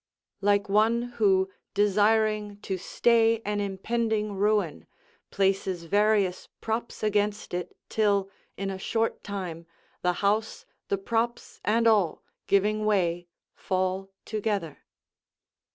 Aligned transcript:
["Like 0.41 0.67
one 0.67 1.03
who, 1.21 1.51
desiring 1.75 2.57
to 2.61 2.75
stay 2.79 3.39
an 3.45 3.59
impending 3.59 4.33
ruin, 4.33 4.87
places 5.29 5.83
various 5.83 6.49
props 6.59 7.03
against 7.03 7.53
it, 7.53 7.77
till, 7.87 8.27
in 8.57 8.71
a 8.71 8.79
short 8.79 9.23
time, 9.23 9.67
the 10.01 10.13
house, 10.25 10.65
the 10.87 10.97
props, 10.97 11.61
and 11.63 11.85
all, 11.85 12.23
giving 12.47 12.83
way, 12.83 13.27
fall 13.53 14.09
together." 14.25 14.79